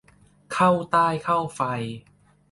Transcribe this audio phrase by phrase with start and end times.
[0.53, 1.61] เข้าไต้เข้าไฟ